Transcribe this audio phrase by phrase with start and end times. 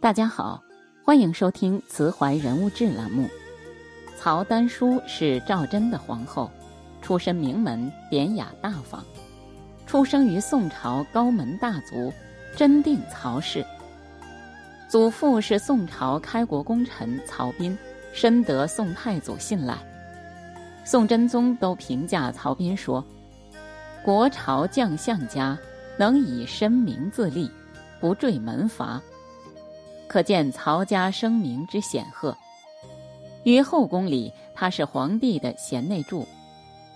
[0.00, 0.62] 大家好，
[1.04, 3.28] 欢迎收听《慈怀人物志》栏目。
[4.16, 6.48] 曹丹书是赵祯的皇后，
[7.02, 9.04] 出身名门，典雅大方，
[9.86, 12.12] 出生于宋朝高门大族
[12.54, 13.66] 真定曹氏。
[14.88, 17.76] 祖父是宋朝开国功臣曹彬，
[18.12, 19.76] 深得宋太祖信赖。
[20.84, 23.04] 宋真宗都评价曹彬说
[24.04, 25.58] ：“国朝将相家，
[25.98, 27.50] 能以身名自立，
[28.00, 29.02] 不坠门阀。”
[30.08, 32.36] 可见曹家声名之显赫。
[33.44, 36.26] 于后宫里，她是皇帝的贤内助；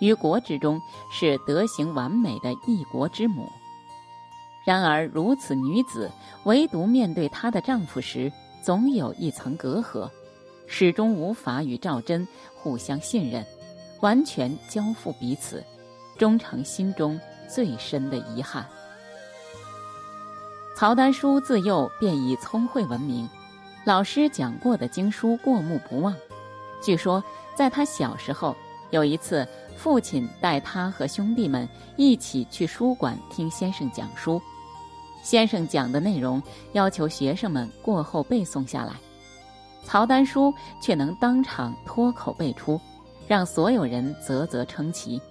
[0.00, 0.80] 于国之中，
[1.12, 3.46] 是德行完美的一国之母。
[4.64, 6.10] 然而，如此女子，
[6.44, 10.08] 唯独面对她的丈夫时，总有一层隔阂，
[10.66, 13.44] 始终无法与赵祯互相信任，
[14.00, 15.64] 完全交付彼此，
[16.16, 17.18] 终成心中
[17.48, 18.64] 最深的遗憾。
[20.82, 23.28] 曹丹书自幼便以聪慧闻名，
[23.84, 26.12] 老师讲过的经书过目不忘。
[26.82, 27.22] 据说，
[27.54, 28.52] 在他小时候，
[28.90, 34.42] 有一次，父亲带他和兄弟们一起去书馆听先生讲书，
[35.22, 36.42] 先生讲的内容
[36.72, 38.94] 要求学生们过后背诵下来，
[39.84, 42.80] 曹丹书却能当场脱口背出，
[43.28, 45.22] 让所有人啧啧称奇。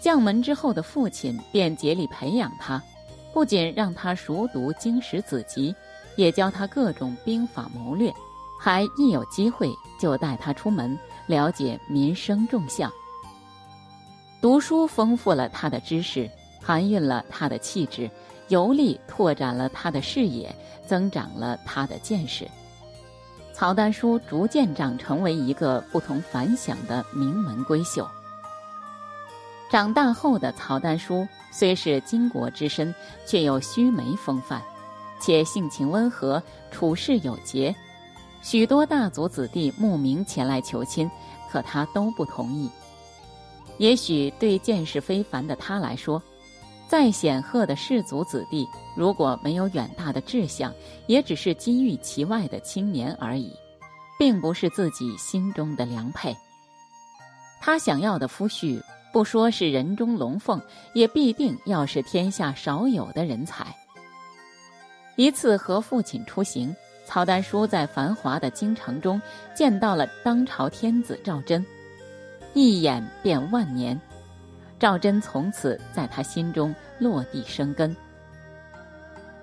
[0.00, 2.82] 将门之后的父亲便竭力培养他。
[3.34, 5.74] 不仅让他熟读经史子集，
[6.14, 8.14] 也教他各种兵法谋略，
[8.60, 9.68] 还一有机会
[9.98, 12.90] 就带他出门了解民生众相。
[14.40, 16.30] 读书丰富了他的知识，
[16.62, 18.08] 含蕴了他的气质，
[18.48, 20.54] 游历拓展了他的视野，
[20.86, 22.48] 增长了他的见识。
[23.52, 28.08] 曹丹书逐渐长成为一个不同凡响的名门闺秀。
[29.70, 32.94] 长大后的曹丹书虽是巾帼之身，
[33.26, 34.60] 却有须眉风范，
[35.20, 37.74] 且性情温和，处事有节。
[38.40, 41.10] 许多大族子弟慕名前来求亲，
[41.50, 42.70] 可他都不同意。
[43.78, 46.22] 也许对见识非凡的他来说，
[46.86, 50.72] 再显赫的士族子弟，如果没有远大的志向，
[51.08, 53.50] 也只是金玉其外的青年而已，
[54.18, 56.36] 并不是自己心中的良配。
[57.60, 58.80] 他想要的夫婿。
[59.14, 60.60] 不说是人中龙凤，
[60.92, 63.64] 也必定要是天下少有的人才。
[65.14, 66.74] 一次和父亲出行，
[67.06, 69.22] 曹丹书在繁华的京城中
[69.54, 71.64] 见到了当朝天子赵祯，
[72.54, 73.98] 一眼便万年。
[74.80, 77.96] 赵祯从此在他心中落地生根，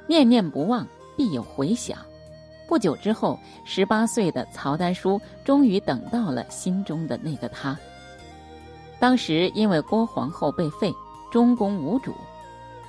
[0.06, 1.98] 念念不忘，必有回响。
[2.68, 7.80] 不久之后，十八岁的曹丹书终于等到了心中的那个他。
[9.02, 10.94] 当时因为郭皇后被废，
[11.32, 12.14] 中宫无主，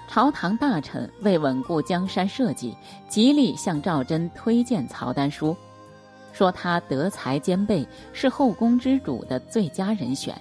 [0.06, 2.76] 朝堂大臣为稳固江山社稷，
[3.08, 5.56] 极力向赵祯推荐曹丹书，
[6.34, 10.38] 说他德才兼备，是后宫之主的最佳人选。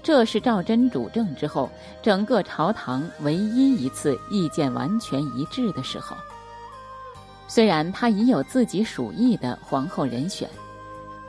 [0.00, 1.68] 这是赵祯主政之后，
[2.00, 6.16] 整个朝堂唯一一次意见完全一致的时候。
[7.48, 10.48] 虽然他已有自己属意的皇后人选。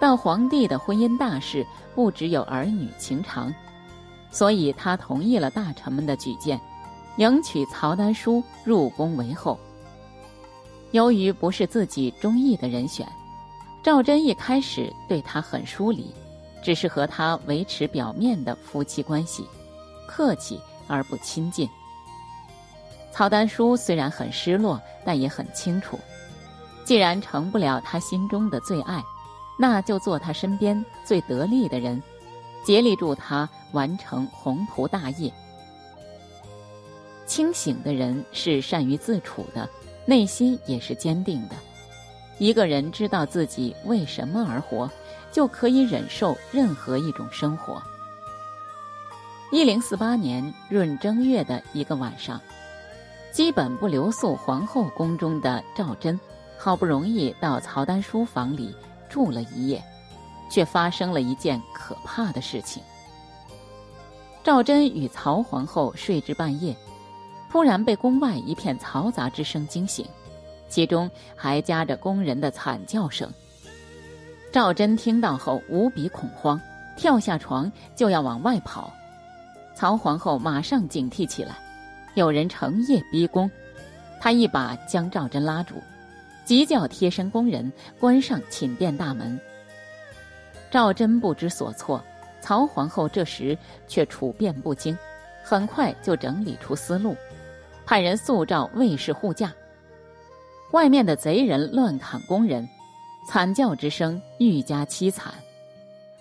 [0.01, 1.63] 但皇帝的婚姻大事
[1.94, 3.53] 不只有儿女情长，
[4.31, 6.59] 所以他同意了大臣们的举荐，
[7.17, 9.59] 迎娶曹丹书入宫为后。
[10.90, 13.07] 由于不是自己中意的人选，
[13.84, 16.11] 赵祯一开始对他很疏离，
[16.63, 19.45] 只是和他维持表面的夫妻关系，
[20.07, 21.69] 客气而不亲近。
[23.11, 26.00] 曹丹书虽然很失落，但也很清楚，
[26.84, 29.00] 既然成不了他心中的最爱。
[29.61, 32.01] 那就做他身边最得力的人，
[32.66, 35.31] 竭力助他完成宏图大业。
[37.27, 39.69] 清醒的人是善于自处的，
[40.07, 41.55] 内心也是坚定的。
[42.39, 44.89] 一个人知道自己为什么而活，
[45.31, 47.79] 就可以忍受任何一种生活。
[49.51, 52.41] 一零四八年闰正月的一个晚上，
[53.31, 56.19] 基本不留宿皇后宫中的赵祯，
[56.58, 58.75] 好不容易到曹丹书房里。
[59.11, 59.84] 住了一夜，
[60.49, 62.81] 却发生了一件可怕的事情。
[64.41, 66.73] 赵祯与曹皇后睡至半夜，
[67.52, 70.08] 突然被宫外一片嘈杂之声惊醒，
[70.69, 73.29] 其中还夹着宫人的惨叫声。
[74.52, 76.59] 赵祯听到后无比恐慌，
[76.96, 78.91] 跳下床就要往外跑。
[79.75, 81.55] 曹皇后马上警惕起来，
[82.16, 83.52] 有人成夜逼宫，
[84.19, 85.75] 她一把将赵祯拉住。
[86.43, 89.40] 急叫贴身宫人关上寝殿大门。
[90.70, 92.02] 赵祯不知所措，
[92.41, 93.58] 曹皇后这时
[93.88, 94.97] 却处变不惊，
[95.43, 97.16] 很快就整理出思路，
[97.85, 99.53] 派人速召卫士护驾。
[100.72, 102.67] 外面的贼人乱砍工人，
[103.28, 105.34] 惨叫之声愈加凄惨。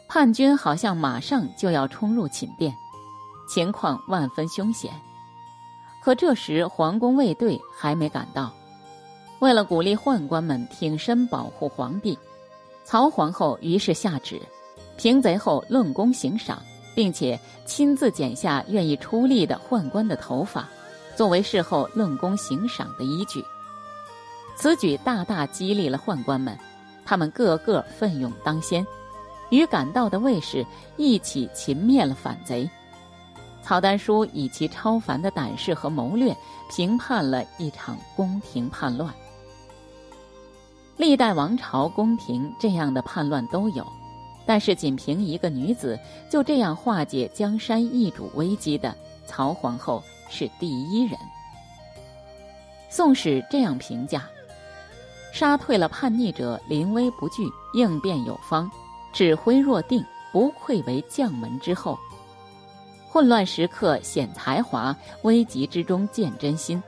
[0.08, 2.75] 叛军好像马上就要冲入寝殿，
[3.49, 4.90] 情况万分凶险。
[6.02, 8.52] 可这时皇宫卫队还没赶到。
[9.40, 12.16] 为了鼓励宦官们挺身保护皇帝，
[12.84, 14.40] 曹皇后于是下旨，
[14.98, 16.62] 平贼后论功行赏，
[16.94, 20.69] 并且亲自剪下愿意出力的宦官的头发，
[21.16, 23.42] 作为事后论功行赏的依据。
[24.56, 26.54] 此举大大激励了宦官们，
[27.06, 28.87] 他们个个奋勇当先。
[29.48, 30.64] 与赶到的卫士
[30.96, 32.69] 一起擒灭了反贼，
[33.62, 36.37] 曹丹书以其超凡的胆识和谋略，
[36.70, 39.12] 平叛了一场宫廷叛乱。
[41.00, 43.91] 历代王朝宫廷这样的叛乱都有，
[44.44, 45.99] 但是仅凭一个女子
[46.29, 48.94] 就这样化解江山易主危机的
[49.26, 51.14] 曹皇后是第一人。
[52.91, 54.29] 《宋史》这样评价：
[55.32, 58.70] 杀退了叛逆者，临危不惧，应变有方。
[59.11, 60.05] 指挥若定，
[60.35, 61.99] 不愧为将门之后。
[63.08, 66.81] 混乱时刻显才华，危急之中见真心。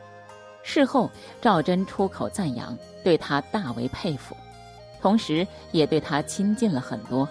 [0.63, 1.11] 事后，
[1.41, 4.37] 赵祯出口赞扬，对他大为佩服，
[5.01, 7.29] 同时也对他亲近了很多。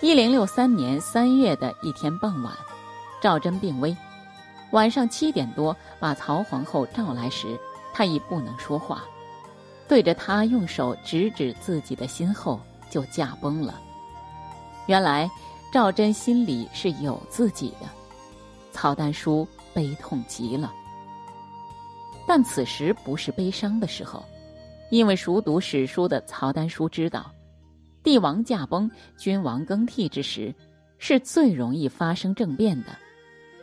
[0.00, 2.52] 一零六三年三月的一天傍晚，
[3.20, 3.96] 赵祯病危，
[4.72, 7.58] 晚上七点多把曹皇后召来时，
[7.92, 9.04] 他已不能说话，
[9.86, 12.60] 对着他用手指指自己的心后。
[12.90, 13.80] 就驾崩了。
[14.84, 15.30] 原来
[15.72, 17.88] 赵祯心里是有自己的，
[18.70, 20.70] 曹丹书悲痛极了。
[22.26, 24.24] 但此时不是悲伤的时候，
[24.90, 27.30] 因为熟读史书的曹丹书知道，
[28.02, 30.54] 帝王驾崩、君王更替之时，
[30.98, 32.88] 是最容易发生政变的。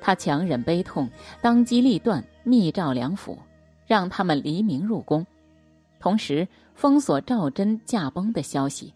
[0.02, 1.10] 他强忍悲痛，
[1.42, 3.38] 当机立断，密诏梁府，
[3.86, 5.26] 让他们黎明入宫，
[6.00, 8.94] 同时封锁赵祯驾崩的消息。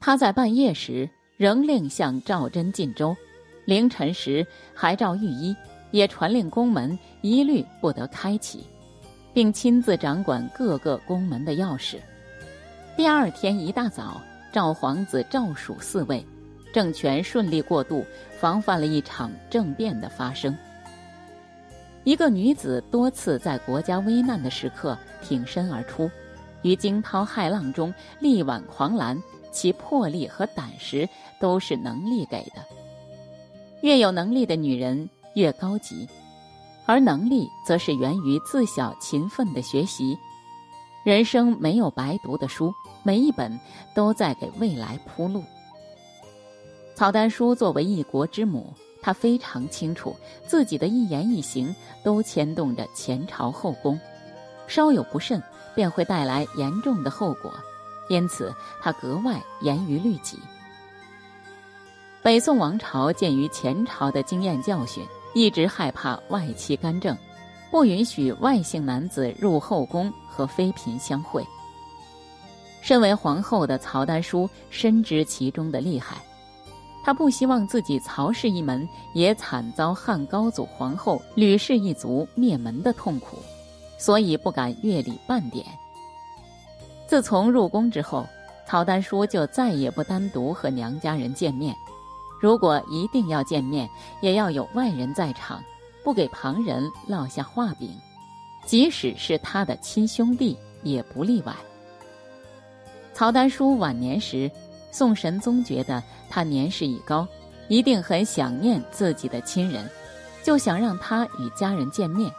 [0.00, 3.14] 他在半夜时仍令向赵祯进州，
[3.66, 5.54] 凌晨时还召御医，
[5.90, 8.66] 也传令宫门一律不得开启，
[9.32, 11.96] 并亲自掌管各个宫门的钥匙。
[12.96, 14.20] 第二天一大早，
[14.52, 16.24] 赵皇子赵蜀嗣位，
[16.72, 18.04] 政权顺利过渡，
[18.38, 20.56] 防范了一场政变的发生。
[22.04, 26.10] 一个女子多次在国家危难的时刻挺身而出，
[26.62, 29.20] 于惊涛骇浪中力挽狂澜。
[29.50, 31.08] 其魄力和胆识
[31.40, 32.62] 都是能力给的。
[33.80, 36.08] 越有能力的女人越高级，
[36.86, 40.18] 而能力则是源于自小勤奋的学习。
[41.04, 42.72] 人生没有白读的书，
[43.02, 43.58] 每一本
[43.94, 45.42] 都在给未来铺路。
[46.94, 50.14] 曹丹书作为一国之母，她非常清楚
[50.46, 53.98] 自己的一言一行都牵动着前朝后宫，
[54.66, 55.40] 稍有不慎
[55.74, 57.52] 便会带来严重的后果。
[58.10, 60.38] 因此，他格外严于律己。
[62.22, 67.16] 北宋王朝鉴于前朝的经验教训，一直害怕外戚干政，
[67.70, 71.46] 不允许外姓男子入后宫和妃嫔相会。
[72.80, 76.16] 身为皇后的曹丹书深知其中的厉害，
[77.04, 83.36] 她不希望自己曹氏一门也惨遭汉高祖皇后吕氏一族灭门的痛苦，
[83.98, 85.66] 所以不敢越礼半点。
[87.06, 88.26] 自从入宫之后，
[88.66, 91.74] 曹丹书就再也不单独和娘家人见面。
[92.40, 93.88] 如果一定要见面，
[94.20, 95.62] 也要有外人在场，
[96.04, 97.90] 不给旁人落下画饼。
[98.64, 101.54] 即使是他的亲兄弟，也不例外。
[103.14, 104.50] 曹丹书晚年时，
[104.92, 107.26] 宋神宗觉得他年事已高，
[107.68, 109.88] 一定很想念自己的亲人，
[110.44, 112.30] 就想让他与家人见面。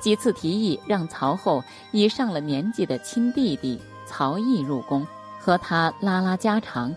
[0.00, 5.06] 几次提议让曹后以上了年纪的亲弟弟曹毅入宫
[5.40, 6.94] 和他拉拉家常，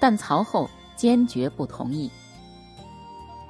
[0.00, 2.10] 但曹后坚决不同意。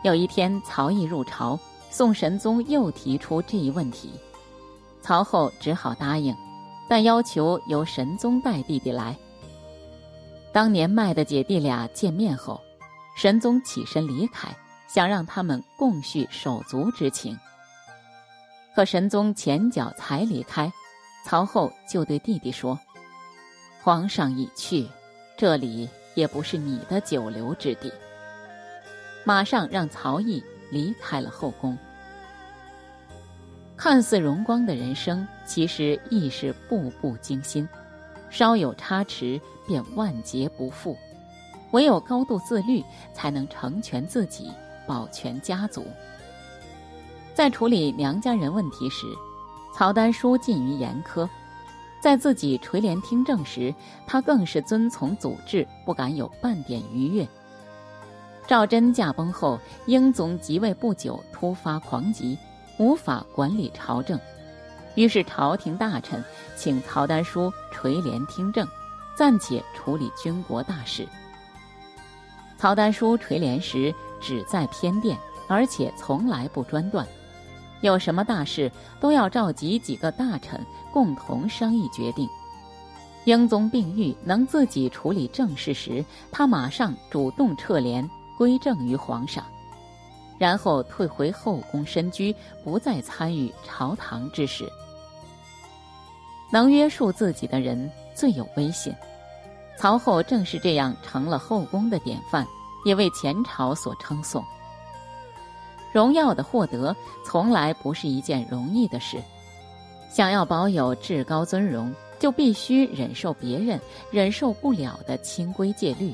[0.03, 1.59] 有一天，曹毅入朝，
[1.91, 4.11] 宋神宗又提出这一问题，
[5.01, 6.37] 曹后只好答应，
[6.89, 9.17] 但要求由神宗带弟弟来。
[10.53, 12.61] 当年迈的姐弟俩见面后，
[13.17, 14.49] 神宗起身离开，
[14.87, 17.39] 想让他们共叙手足之情。
[18.75, 20.71] 可神宗前脚才离开，
[21.25, 22.79] 曹后就对弟弟说
[23.83, 24.87] ：“皇上已去，
[25.37, 27.93] 这里也不是你的久留之地。”
[29.23, 30.43] 马上让曹毅
[30.73, 31.79] 离开了后宫。
[33.77, 37.69] 看似荣光的人生，其实亦是步步惊心，
[38.31, 40.97] 稍有差池便万劫不复。
[41.73, 42.83] 唯有高度自律，
[43.13, 44.51] 才能成全自己，
[44.87, 45.85] 保全家族。
[47.35, 49.05] 在处理娘家人问题时，
[49.77, 51.29] 曹丹书近于严苛，
[52.07, 53.75] 在自己垂帘听政时，
[54.07, 57.27] 他更是遵从祖制，不敢有半点逾越。
[58.47, 62.39] 赵祯驾崩后，英宗即位不久，突发狂疾，
[62.79, 64.21] 无法管理朝政，
[64.95, 68.65] 于是朝廷大臣请曹丹书垂帘听政，
[69.17, 71.09] 暂且处理军国大事。
[72.57, 77.05] 曹丹书垂帘时只在偏殿，而且从来不专断。
[77.81, 82.29] 有什么大事都要召集几个大臣共同商议决定。
[83.25, 89.45] 英宗病愈，能自己处理政事时，他马上主动撤帘归政于皇上，
[90.39, 94.71] 然后退回后宫深居，不再参与朝堂之事。
[96.53, 98.95] 能约束自己的人最有威信。
[99.77, 102.47] 曹后正是这样成了后宫的典范，
[102.85, 104.43] 也为前朝所称颂。
[105.97, 109.17] 荣耀的获得从来不是一件容易的事，
[110.11, 116.13] 想要保有至高尊荣，就必须忍受别人忍受不了的清规戒律，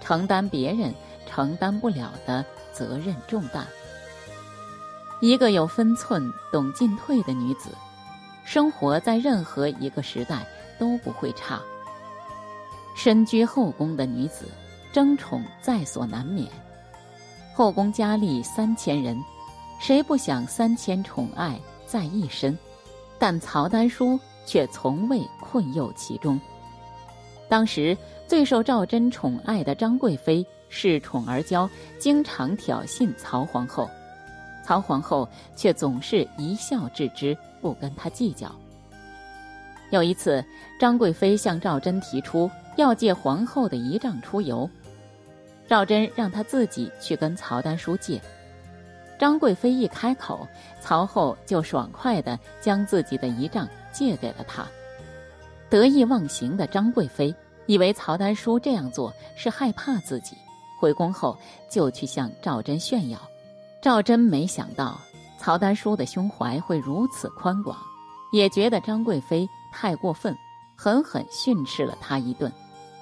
[0.00, 0.92] 承担别人
[1.24, 3.64] 承担不了的责任重担。
[5.20, 7.68] 一个有分寸、懂进退的女子，
[8.44, 10.44] 生活在任何一个时代
[10.80, 11.62] 都不会差。
[12.96, 14.48] 身居后宫的女子，
[14.92, 16.50] 争宠在所难免。
[17.54, 19.22] 后宫佳丽三千人，
[19.78, 22.56] 谁不想三千宠爱在一身？
[23.18, 26.40] 但曹丹书却从未困囿其中。
[27.48, 31.68] 当时最受赵祯宠爱的张贵妃恃宠而骄，
[31.98, 33.88] 经常挑衅曹皇后，
[34.64, 38.50] 曹皇后却总是一笑置之，不跟她计较。
[39.90, 40.42] 有一次，
[40.80, 44.68] 张贵妃向赵祯提出要借皇后的仪仗出游。
[45.72, 48.20] 赵祯让他自己去跟曹丹书借，
[49.18, 50.46] 张贵妃一开口，
[50.82, 54.66] 曹后就爽快地将自己的仪仗借给了他。
[55.70, 60.36] 得意忘形的张贵妃以为曹丹书这样做是害怕自己，
[60.78, 61.34] 回宫后
[61.70, 63.18] 就去向赵祯炫耀。
[63.80, 65.00] 赵祯没想到
[65.38, 67.74] 曹丹书的胸怀会如此宽广，
[68.30, 70.36] 也觉得张贵妃太过分，
[70.76, 72.52] 狠狠训斥了他一顿，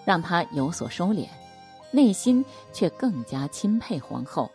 [0.04, 1.26] 让他有所收敛。
[1.90, 4.50] 内心却更加钦佩皇后。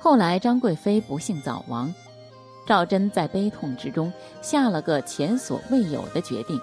[0.00, 1.92] 后来张贵妃不幸早亡，
[2.66, 6.60] 赵祯在悲痛之中下了个前所未有的决定，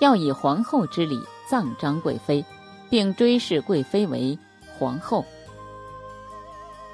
[0.00, 2.44] 要以皇后之礼葬张贵妃，
[2.88, 4.38] 并追谥贵妃为
[4.78, 5.24] 皇后。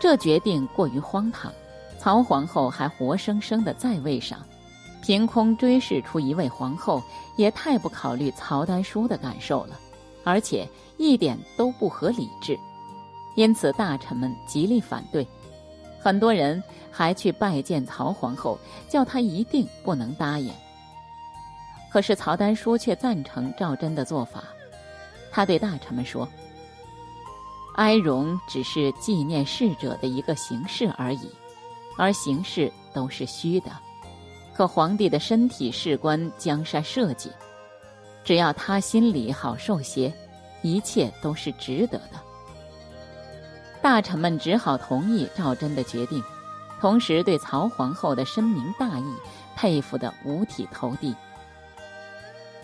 [0.01, 1.53] 这决定过于荒唐，
[1.99, 4.39] 曹皇后还活生生的在位上，
[5.03, 7.03] 凭空追谥出一位皇后，
[7.37, 9.79] 也太不考虑曹丹书的感受了。
[10.27, 12.59] 而且一点都不合理智，
[13.37, 15.25] 因此大臣们极力反对，
[16.01, 20.53] 很多人还去拜见曹皇后，叫她一定不能答应。
[21.93, 24.43] 可是曹丹书却赞成赵祯的做法，
[25.31, 26.29] 他对大臣们说
[27.77, 31.31] ：“哀荣只是纪念逝者的一个形式而已，
[31.97, 33.71] 而形式都是虚的，
[34.57, 37.31] 可皇帝的身体事关江山社稷。”
[38.27, 40.13] 只要他心里好受些，
[40.61, 42.21] 一切都是值得的。
[43.81, 46.21] 大臣们只好同意赵祯的决定，
[46.81, 49.15] 同时对曹皇后的深明大义
[49.55, 51.15] 佩服得五体投地。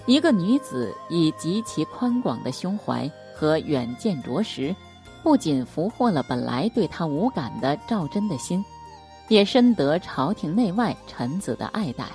[0.04, 4.74] 一个女子以极其宽广的胸怀和远见卓识，
[5.22, 8.64] 不仅俘获了本来对她无感的赵祯的心，
[9.28, 12.06] 也深得朝廷内外臣子的爱戴，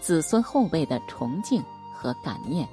[0.00, 1.60] 子孙后辈的崇敬
[1.92, 2.64] 和感念。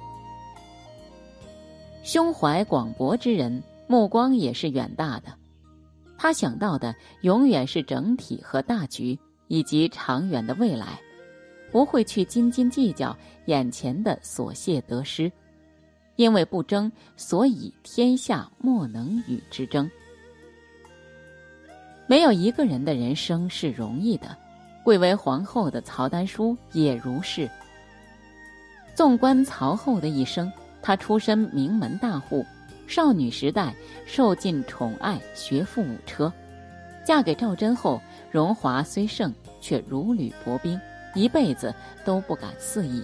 [2.04, 5.34] 胸怀广博之人，目光也是远大的。
[6.18, 9.18] 他想到的永远是整体和大局，
[9.48, 11.00] 以及长远的未来，
[11.72, 15.32] 不会去斤斤计较眼前的琐屑得失。
[16.16, 19.90] 因为不争，所以天下莫能与之争。
[22.06, 24.36] 没有一个人的人生是容易的，
[24.84, 27.50] 贵为皇后的曹丹书也如是。
[28.94, 30.52] 纵观曹后的一生。
[30.84, 32.44] 她出身名门大户，
[32.86, 33.74] 少女时代
[34.04, 36.30] 受尽宠爱，学富五车。
[37.06, 37.98] 嫁给赵祯后，
[38.30, 40.78] 荣华虽盛，却如履薄冰，
[41.14, 41.74] 一辈子
[42.04, 43.02] 都不敢肆意。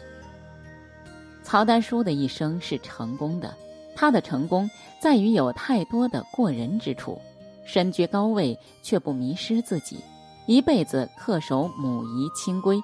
[1.43, 3.55] 曹丹书的一生是成功的，
[3.97, 4.69] 她的成功
[5.01, 7.19] 在于有太多的过人之处，
[7.65, 10.05] 身居高位却不迷失自己，
[10.45, 12.79] 一辈子恪守母仪清规，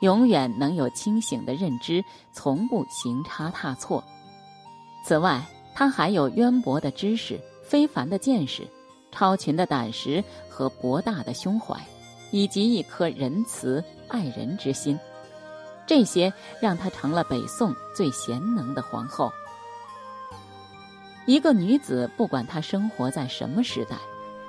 [0.00, 4.02] 永远能有清醒的认知，从不行差踏错。
[5.04, 8.66] 此外，他还有渊博的知识、非凡的见识、
[9.10, 11.74] 超群的胆识和博大的胸怀，
[12.30, 14.98] 以及一颗仁慈爱人之心。
[15.86, 19.32] 这些让她成了北宋最贤能的皇后。
[21.26, 23.96] 一个女子，不管她生活在什么时代，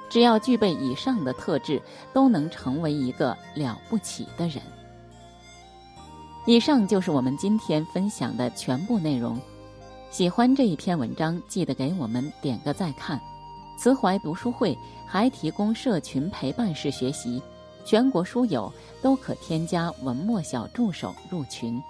[0.09, 1.81] 只要具备以上的特质，
[2.13, 4.61] 都能成为一个了不起的人。
[6.45, 9.39] 以上就是我们今天分享的全部内容。
[10.11, 13.17] 喜欢这一篇文章，记得给我们点个再看。
[13.77, 14.77] 慈怀读书会
[15.07, 17.41] 还提供社群陪伴式学习，
[17.85, 21.81] 全国书友都可添加文末小助手入群。